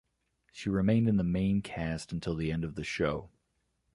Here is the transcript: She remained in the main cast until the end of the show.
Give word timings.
She 0.51 0.67
remained 0.67 1.07
in 1.07 1.17
the 1.17 1.23
main 1.23 1.61
cast 1.61 2.11
until 2.11 2.33
the 2.33 2.51
end 2.51 2.63
of 2.63 2.73
the 2.73 2.83
show. 2.83 3.29